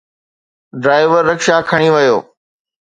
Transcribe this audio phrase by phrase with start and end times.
[0.81, 2.17] driver rickshaw کڻي ويو